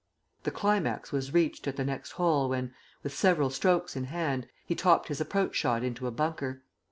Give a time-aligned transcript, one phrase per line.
[0.45, 4.73] The climax was reached, at the next hole, when, with several strokes in hand, he
[4.73, 6.63] topped his approach shot into a bunker.